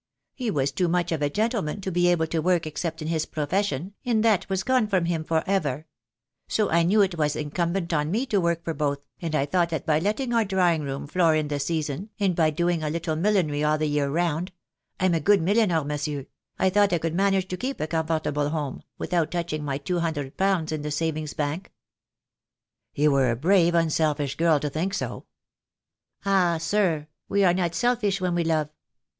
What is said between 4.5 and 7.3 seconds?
gone from him for ever; so I knew it